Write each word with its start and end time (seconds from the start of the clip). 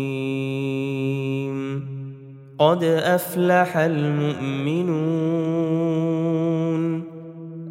قد 2.59 2.83
أفلح 2.83 3.77
المؤمنون 3.77 4.93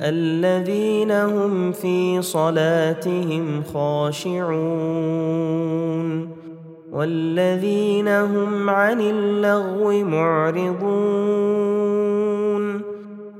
الذين 0.01 1.11
هم 1.11 1.73
في 1.73 2.23
صلاتهم 2.23 3.63
خاشعون 3.75 4.43
والذين 6.93 8.09
هم 8.09 8.71
عن 8.71 9.01
اللغو 9.01 10.05
معرضون 10.05 11.63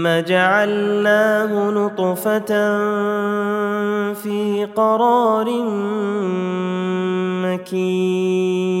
ثم 0.00 0.08
جعلناه 0.08 1.70
نطفة 1.70 2.50
في 4.12 4.68
قرار 4.76 5.48
مكين. 7.44 8.80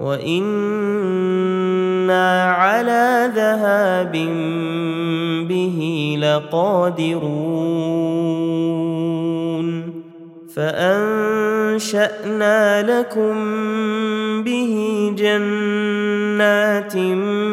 وأنا 0.00 1.90
على 2.52 3.30
ذهاب 3.34 4.12
به 5.48 5.78
لقادرون 6.20 7.60
فانشانا 10.56 12.12
لكم 12.82 13.34
به 14.42 14.74
جنات 15.18 16.96
من 16.96 17.49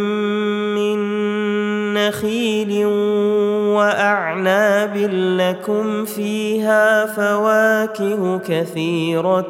لكم 5.11 6.05
فيها 6.05 7.05
فواكه 7.05 8.37
كثيره 8.37 9.49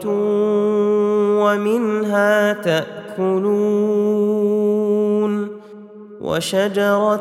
ومنها 1.43 2.53
تاكلون 2.53 4.27
وشجره 6.21 7.15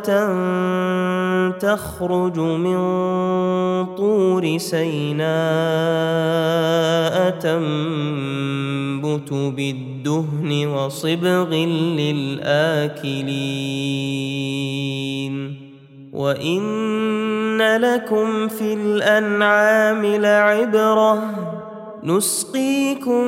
تخرج 1.51 2.39
من 2.39 2.77
طور 3.97 4.59
سيناء 4.59 5.27
تنبت 7.31 9.33
بالدهن 9.33 10.67
وصبغ 10.67 11.55
للاكلين 11.55 13.17
وان 16.17 17.77
لكم 17.77 18.49
في 18.49 18.75
الانعام 18.75 20.07
لعبره 20.07 21.23
نسقيكم 22.05 23.27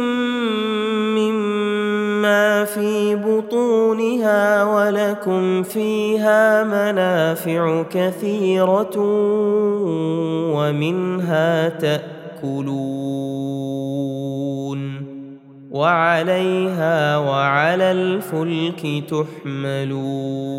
مما 1.19 2.64
في 2.64 3.17
بطونها 3.17 4.64
ولكم 4.64 5.62
فيها 5.62 6.64
منافع 6.64 7.82
كثيره 7.82 8.96
ومنها 10.56 11.69
تاكلون 11.69 12.88
وعليها 15.70 17.17
وعلى 17.19 17.93
الفلك 17.93 19.05
تحملون 19.11 20.58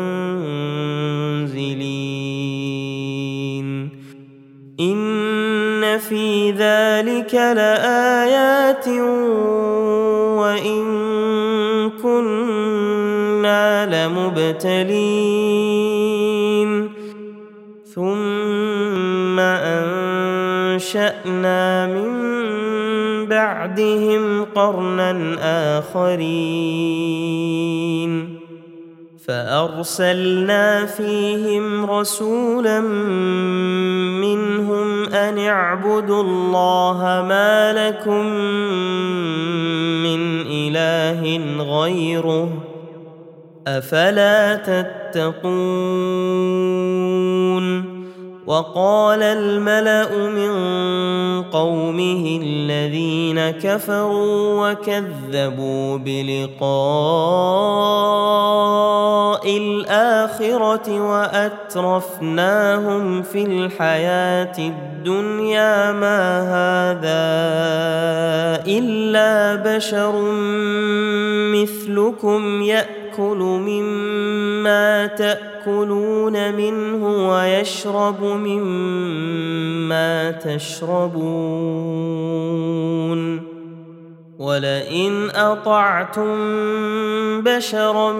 في 6.09 6.51
ذلك 6.51 7.33
لايات 7.35 8.87
وان 10.37 10.81
كنا 12.03 13.85
لمبتلين 14.65 15.11
ثم 17.95 19.39
انشانا 20.79 21.87
من 21.87 22.11
بعدهم 23.27 24.45
قرنا 24.55 25.11
اخرين 25.79 27.31
فارسلنا 29.27 30.85
فيهم 30.85 31.85
رسولا 31.85 32.79
منهم 34.21 34.90
ان 35.13 35.37
اعبدوا 35.37 36.21
الله 36.23 37.25
ما 37.27 37.73
لكم 37.73 38.25
من 40.03 40.41
اله 40.41 41.21
غيره 41.63 42.49
افلا 43.67 44.55
تتقون 44.55 45.51
وقال 48.51 49.23
الملأ 49.23 50.27
من 50.27 50.51
قومه 51.43 52.39
الذين 52.43 53.51
كفروا 53.51 54.71
وكذبوا 54.71 55.97
بلقاء 55.97 56.71
الآخرة 59.57 60.99
وأترفناهم 61.71 62.43
في 63.21 63.43
الحياة 63.43 64.57
الدنيا 64.59 65.91
ما 65.91 66.41
هذا 66.41 67.31
إلا 68.67 69.55
بشر 69.55 70.21
مثلكم 71.55 72.61
يأكل 73.11 73.37
مما 73.37 75.07
تأكلون 75.07 76.55
منه 76.55 77.29
ويشرب 77.29 78.23
مما 78.23 79.51
تشربون 80.31 81.31
ولئن 84.39 85.29
أطعتم 85.29 86.31
بشرا 87.41 88.13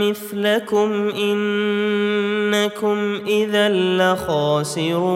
مثلكم 0.00 1.08
إنكم 1.18 2.98
إذا 3.26 3.68
لخاسرون 3.68 5.10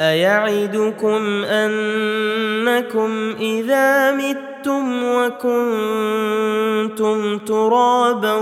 أيعدكم 0.00 1.44
أنكم 1.44 3.10
إذا 3.40 4.10
متم 4.60 5.04
وكنتم 5.04 6.28
ترابا 7.38 8.34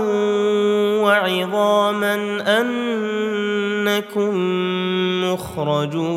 وعظاما 1.03 2.15
انكم 2.59 4.35
مخرجون 5.23 6.09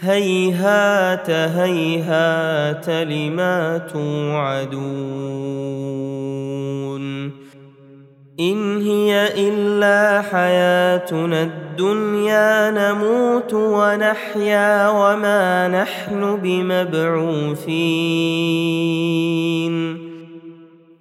هيهات 0.00 1.30
هيهات 1.30 2.88
لما 2.88 3.78
توعدون 3.78 5.14
إن 8.40 8.82
هي 8.82 9.28
إلا 9.48 10.22
حياتنا 10.22 11.42
الدنيا 11.42 12.70
نموت 12.70 13.54
ونحيا 13.54 14.88
وما 14.88 15.68
نحن 15.68 16.36
بمبعوثين. 16.42 17.74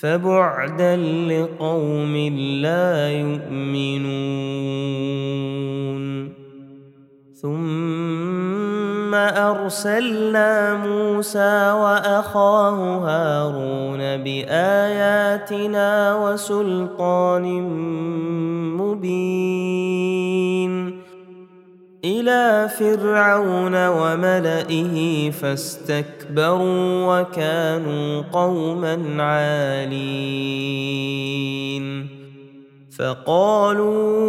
فبعدا 0.01 0.96
لقوم 1.27 2.15
لا 2.62 3.12
يؤمنون. 3.12 4.39
ثم 7.41 9.15
أرسلنا 9.15 10.75
موسى 10.75 11.72
وأخاه 11.72 12.77
هارون 13.08 14.00
بآياتنا 14.24 15.89
وسلطان 16.15 17.46
مبين. 18.77 20.20
إلى 22.06 22.70
فرعون 22.79 23.88
وملئه 23.88 25.32
فاستكبروا 25.32 27.22
وكانوا 27.22 28.22
قوما 28.32 29.24
عالين. 29.24 31.00
فقالوا 33.00 34.20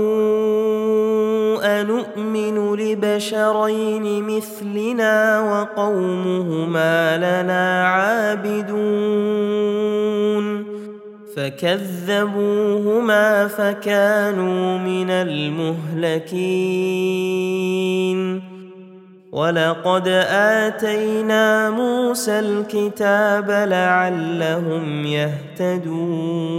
أنؤمن 1.80 2.74
لبشرين 2.74 4.36
مثلنا 4.36 5.40
وقومهما 5.40 7.16
لنا 7.16 7.88
عابدون. 7.88 8.80
فكذبوهما 11.36 13.26
فكانوا 13.48 14.78
من 14.78 15.10
المهلكين. 15.10 16.50
ولقد 19.32 20.08
آتينا 20.30 21.70
موسى 21.70 22.38
الكتاب 22.38 23.50
لعلهم 23.50 25.06
يهتدون. 25.06 26.50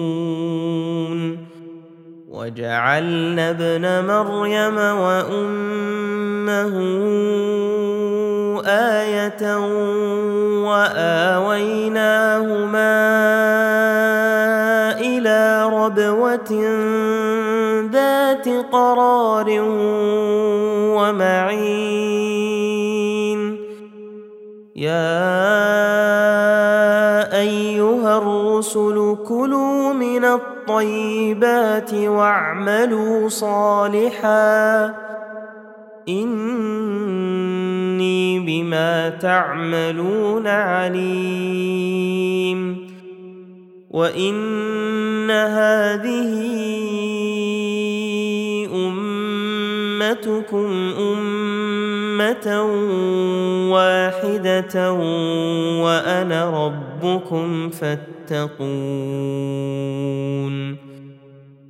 وجعلنا 2.30 3.50
ابن 3.50 4.06
مريم 4.08 4.78
وأمه 4.78 5.82
آية 8.66 9.58
وآويناهما 10.64 11.82
ربوة 15.62 16.52
ذات 17.92 18.50
قرار 18.72 19.48
ومعين. 20.98 21.82
يا 24.76 25.22
أيها 27.40 28.18
الرسل 28.18 29.18
كلوا 29.28 29.94
من 29.94 30.26
الطيب 30.26 30.52
الطيبات 30.62 31.94
واعملوا 31.94 33.30
صالحا. 33.30 34.94
إني 36.10 37.20
بما 38.40 39.10
تعملون 39.10 40.48
عليم. 40.48 41.02
وان 43.92 45.32
هذه 45.32 46.32
امتكم 50.12 50.94
امه 51.00 52.62
واحدة 53.72 54.94
وأنا 55.84 56.66
ربكم 56.66 57.70
فاتقون 57.70 59.12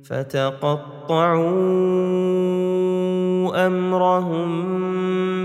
فتقطعوا 0.04 1.52
امرهم 3.66 4.48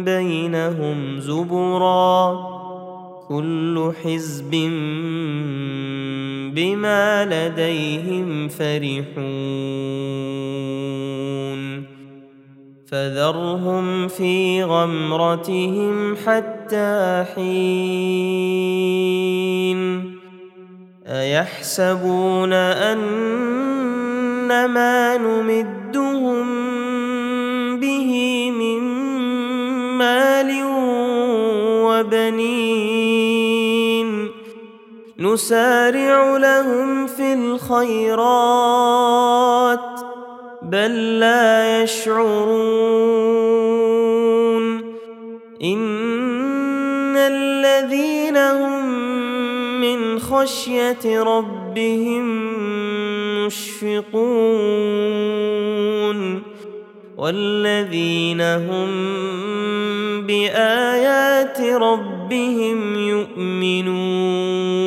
بينهم 0.03 1.19
زبرا 1.19 2.56
كل 3.29 3.91
حزب 4.03 4.51
بما 6.55 7.25
لديهم 7.25 8.47
فرحون. 8.47 9.17
فذرهم 12.91 14.07
في 14.07 14.63
غمرتهم 14.63 16.15
حتى 16.15 17.25
حين. 17.35 18.67
أيحسبون 21.07 22.53
ان 22.53 23.05
ما 24.65 25.17
نمدهم 25.17 26.47
به 27.79 28.51
من 28.51 28.79
مال 29.97 30.63
وبنين؟ 31.83 32.96
نسارع 35.37 36.37
لهم 36.37 37.07
في 37.07 37.33
الخيرات 37.33 38.19
بل 40.61 41.19
لا 41.19 41.83
يشعرون. 41.83 42.97
إن 45.63 47.17
الذين 47.17 48.37
هم 48.37 49.01
من 49.81 50.19
خشية 50.19 51.21
ربهم 51.23 52.25
مشفقون. 53.45 54.57
والذين 57.17 58.41
هم 58.41 58.89
بآيات 60.27 61.61
ربهم 61.61 62.95
يؤمنون. 62.95 64.86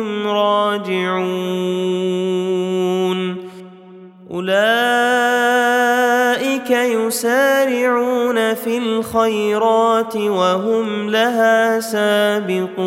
الخيرات 9.11 10.15
وهم 10.15 11.09
لها 11.09 11.79
سابقون. 11.79 12.81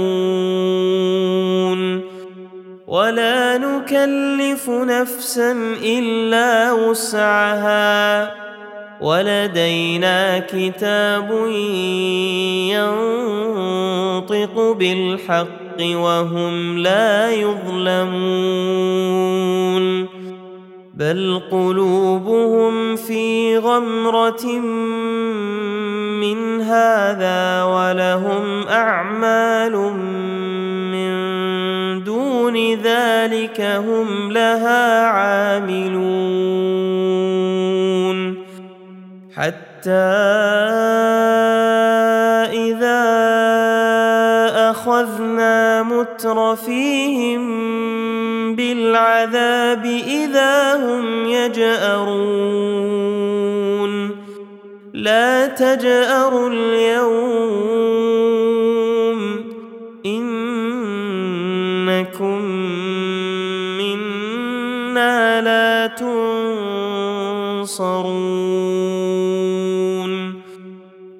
ولا 2.86 3.58
نكلف 3.58 4.70
نفسا 4.70 5.52
إلا 5.84 6.72
وسعها. 6.72 8.34
ولدينا 9.00 10.38
كتاب 10.38 11.46
ينطق 14.24 14.72
بالحق 14.78 15.80
وهم 15.80 16.78
لا 16.78 17.30
يظلمون. 17.30 18.64
بل 20.94 21.40
قلوبهم 21.50 22.96
في 22.96 23.58
غمرة 23.58 24.46
هذا 26.74 27.62
ولهم 27.62 28.68
أعمال 28.68 29.72
من 30.92 31.12
دون 32.04 32.56
ذلك 32.74 33.60
هم 33.60 34.32
لها 34.32 35.06
عاملون. 35.06 36.24
حتى 39.36 39.90
إذا 42.52 43.04
أخذنا 44.70 45.82
مترفيهم 45.82 47.42
بالعذاب 48.56 49.84
إذا 50.06 50.74
هم 50.76 51.26
يجأرون. 51.26 53.13
لا 55.04 55.46
تجأروا 55.46 56.48
اليوم 56.48 57.84
إنكم 60.06 62.42
منا 63.78 65.40
لا 65.40 65.86
تنصرون. 65.86 66.14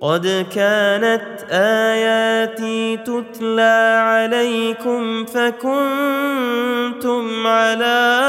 قد 0.01 0.47
كانت 0.55 1.34
آياتي 1.51 2.97
تتلى 2.97 3.99
عليكم 4.01 5.25
فكنتم 5.25 5.67
على 7.47 8.21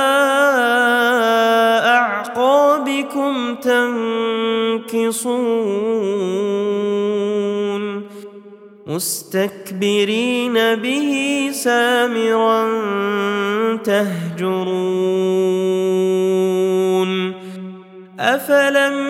أعقابكم 1.86 3.55
تنكصون. 3.55 5.15
مستكبرين 8.88 10.53
به 10.75 11.12
سامرا 11.53 12.67
تهجرون. 13.84 15.05
أفلم 18.19 19.10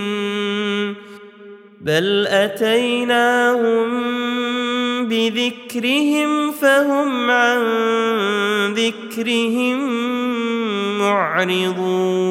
بل 1.85 2.27
اتيناهم 2.27 3.89
بذكرهم 5.07 6.51
فهم 6.51 7.31
عن 7.31 7.61
ذكرهم 8.73 9.79
معرضون 10.99 12.21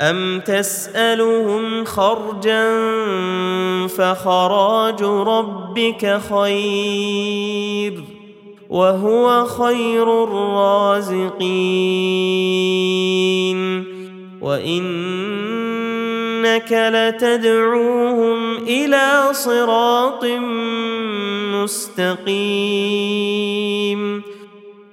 أم 0.00 0.40
تسألهم 0.40 1.84
خرجا 1.84 2.68
فخراج 3.86 5.02
ربك 5.02 6.20
خير 6.30 8.02
وهو 8.68 9.44
خير 9.44 10.24
الرازقين 10.24 11.56
وإنك 16.46 16.72
لتدعوهم 16.72 18.56
إلى 18.56 19.28
صراط 19.32 20.24
مستقيم. 21.54 22.36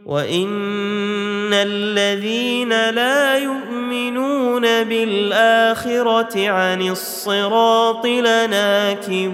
وإن 0.06 1.54
الذين 1.54 2.90
لا 2.90 3.38
يؤمنون 3.38 4.84
بالآخرة 4.84 6.50
عن 6.50 6.82
الصراط 6.90 8.06
لناكبون. 8.06 9.34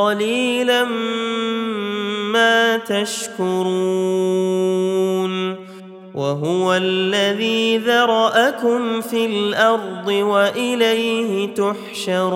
قليلا 0.00 0.84
ما 2.32 2.76
تشكرون 2.76 3.70
وهو 6.14 6.74
الذي 6.74 7.78
ذرأكم 7.78 9.00
في 9.00 9.26
الأرض 9.26 10.08
وإليه 10.08 11.54
تحشرون 11.54 12.30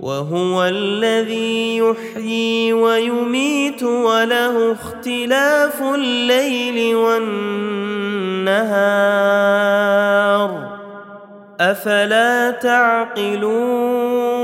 وهو 0.00 0.64
الذي 0.64 1.76
يحيي 1.76 2.72
ويميت 2.72 3.82
وله 3.82 4.72
اختلاف 4.72 5.82
الليل 5.82 6.96
والنهار 6.96 7.94
أفلا 11.60 12.50
تعقلون 12.50 14.43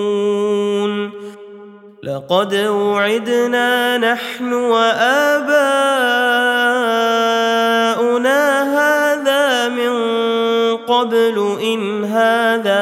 لقد 2.31 2.55
وعدنا 2.55 3.97
نحن 3.97 4.53
وآباؤنا 4.53 5.51
هذا 8.63 9.69
من 9.69 9.93
قبل 10.77 11.57
إن 11.63 12.05
هذا 12.05 12.81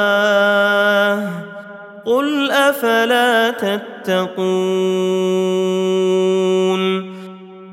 أفلا 2.81 3.49
تتقون 3.51 4.41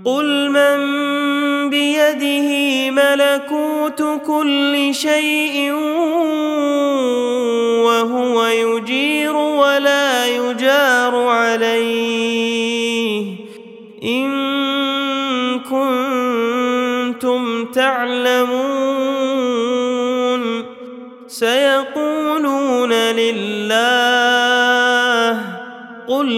قل 0.04 0.50
من 0.50 0.78
بيده 1.70 2.50
ملكوت 2.90 4.02
كل 4.26 4.94
شيء 4.94 5.72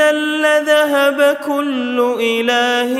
إذا 0.00 0.12
لذهب 0.12 1.36
كل 1.46 2.16
إله 2.20 2.94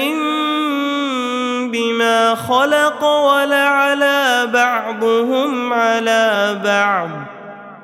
بما 1.73 2.35
خلق 2.35 3.05
ولعلى 3.05 4.49
بعضهم 4.53 5.73
على 5.73 6.61
بعض. 6.65 7.09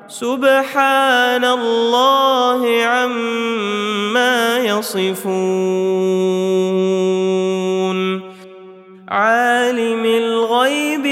سبحان 0.07 1.45
الله 1.45 2.83
عما 2.83 4.57
يصفون. 4.57 5.17
عالم 9.09 10.05
الغيب 10.05 10.86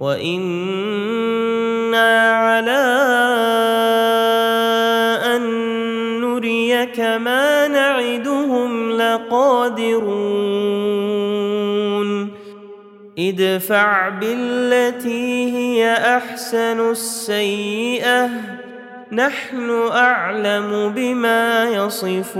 وأنا 0.00 1.86
على 2.30 2.84
ان 5.36 5.42
نريك 6.20 7.00
ما 7.00 7.68
نعدهم 7.68 8.90
لقادرون 8.92 10.36
ادفع 13.18 14.08
بالتي 14.08 15.52
هي 15.52 15.92
احسن 15.92 16.90
السيئه 16.90 18.30
نحن 19.12 19.70
اعلم 19.92 20.92
بما 20.96 21.64
يصفون 21.64 22.36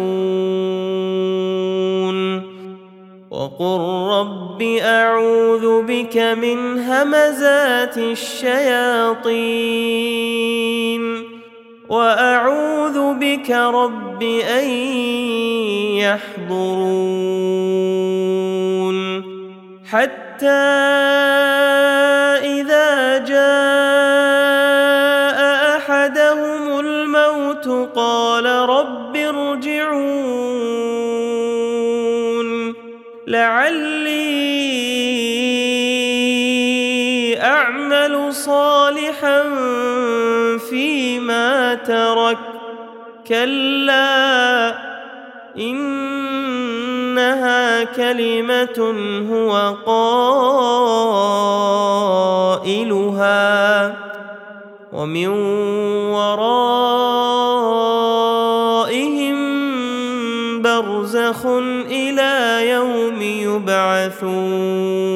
وقل 3.30 3.80
رب 4.10 4.62
اعوذ 4.62 5.82
بك 5.82 6.16
من 6.16 6.78
همزات 6.78 7.98
الشياطين 7.98 9.36
واعوذ 11.88 13.14
بك 13.14 13.50
رب 13.50 14.22
ان 14.22 14.68
يحضرون 15.98 17.26
حتى 19.90 20.46
اذا 22.46 23.18
جاء 23.18 24.05
ترك. 41.87 42.38
كلا 43.29 44.75
إنها 45.59 47.85
كلمة 47.85 48.94
هو 49.33 49.75
قائلها. 52.66 53.94
ومن 54.92 55.29
ورائهم 56.12 56.57
برزخ 60.62 61.46
إلى 61.90 62.68
يوم 62.70 63.22
يبعثون. 63.22 65.15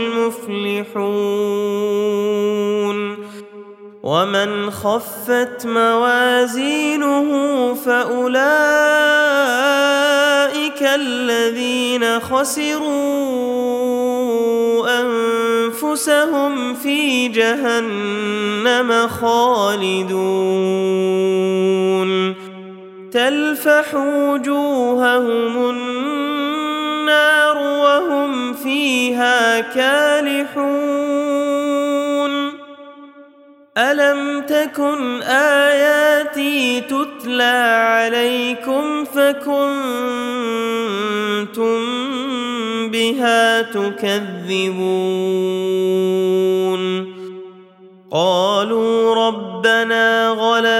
المفلحون 0.81 2.01
ومن 4.03 4.71
خفت 4.71 5.65
موازينه 5.65 7.27
فأولئك 7.73 8.41
الذين 10.81 12.19
خسروا 12.19 13.61
أنفسهم 15.01 16.73
في 16.73 17.27
جهنم 17.27 19.07
خالدون. 19.07 20.51
تلفح 23.11 23.95
وجوههم 23.95 25.69
النار 25.69 27.40
فيها 28.63 29.59
كالحون. 29.59 31.11
ألم 33.77 34.41
تكن 34.41 35.21
آياتي 35.21 36.81
تتلى 36.81 37.77
عليكم 37.77 39.05
فكنتم 39.05 39.71
بها 42.91 43.61
تكذبون؟ 43.61 44.81
قالوا 48.11 49.15
ربنا 49.27 50.30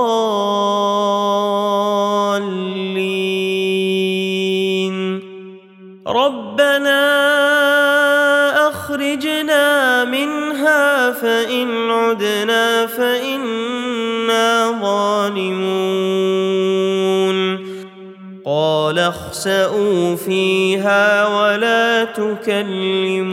اخسئوا 19.48 20.16
فيها 20.16 21.28
ولا 21.28 22.04
تكلمون. 22.04 23.28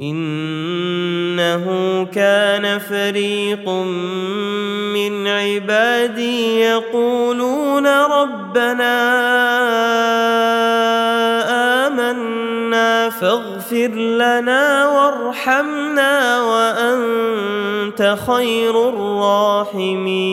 إنه 0.00 1.64
كان 2.14 2.78
فريق 2.78 3.68
من 4.94 5.26
عبادي 5.26 6.60
يقولون 6.60 7.86
ربنا 7.86 8.98
آمنا 11.86 13.10
فاغفر 13.10 13.88
لنا 13.94 14.88
وارحمنا 14.88 16.42
وأنت 16.42 18.16
خير 18.26 18.88
الراحمين. 18.88 20.32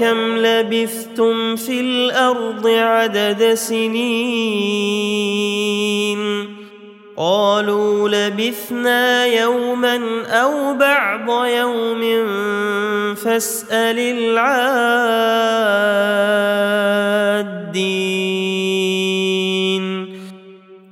كم 0.00 0.36
لبثتم 0.36 1.56
في 1.56 1.80
الأرض 1.80 2.66
عدد 2.66 3.54
سنين؟ 3.54 5.00
قالوا 7.16 8.08
لبثنا 8.08 9.26
يوما 9.26 10.24
أو 10.26 10.74
بعض 10.74 11.46
يوم 11.46 12.26
فاسأل 13.14 13.98
العادين. 13.98 14.60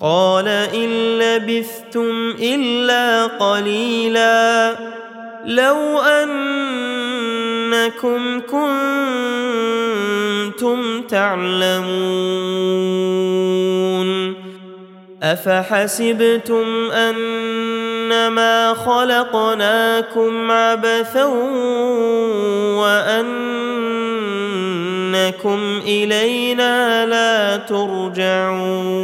قال 0.01 0.49
إن 0.49 1.18
لبثتم 1.18 2.35
إلا 2.42 3.27
قليلا. 3.27 4.77
لو 5.47 5.99
انكم 8.05 8.41
كنتم 10.51 11.03
تعلمون 11.03 11.89
أفحسبتم 15.23 16.91
أنما 16.91 18.75
خلقناكم 18.75 20.51
عبثا 20.51 21.25
وأنكم 22.75 23.59
إلينا 25.87 27.07
لا 27.07 27.57
ترجعون 27.57 28.99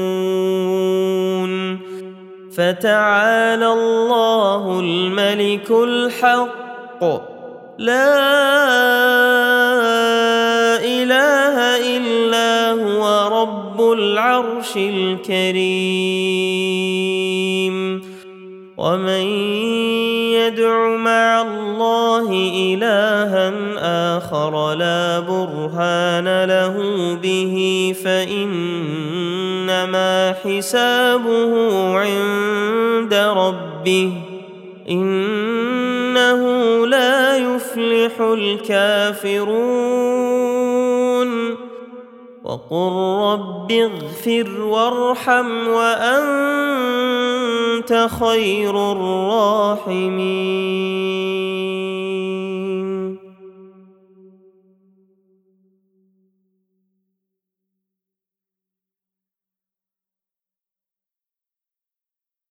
فتعالى 2.57 3.67
الله 3.73 4.81
الملك 4.81 5.71
الحق 5.71 7.34
لا 7.79 8.15
إله 10.79 11.57
إلا 11.97 12.71
هو 12.71 13.03
رب 13.43 13.93
العرش 13.93 14.77
الكريم. 14.77 16.15
ومن 18.77 19.27
يدع 20.39 20.97
مع 20.97 21.43
الله 21.43 22.29
إلها 22.57 23.53
آخر 24.19 24.75
لا 24.75 25.21
برهان 25.21 26.45
له 26.45 26.77
به 27.23 27.95
فإنما 28.05 29.15
حسابه 30.45 31.53
عند 31.99 33.15
ربه. 33.15 34.13
لا 34.89 35.54
يفلح 38.15 38.21
الكافرون. 38.21 39.75
وقل 42.45 42.93
رب 43.33 43.73
اغفر 43.73 44.61
وارحم 44.61 45.69
وأنت 45.69 47.11
خير 48.21 48.93
الراحمين. 48.93 50.15